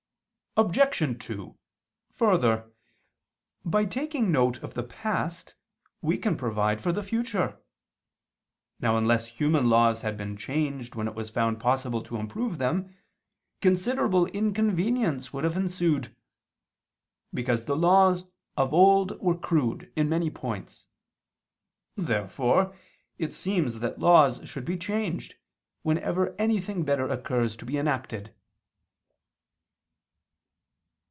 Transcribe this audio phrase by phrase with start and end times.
[0.57, 1.17] Obj.
[1.27, 1.57] 2:
[2.11, 2.69] Further,
[3.63, 5.55] by taking note of the past
[6.01, 7.57] we can provide for the future.
[8.77, 12.93] Now unless human laws had been changed when it was found possible to improve them,
[13.61, 16.13] considerable inconvenience would have ensued;
[17.33, 18.25] because the laws
[18.57, 20.87] of old were crude in many points.
[21.95, 22.75] Therefore
[23.17, 25.35] it seems that laws should be changed,
[25.83, 28.35] whenever anything better occurs to be enacted.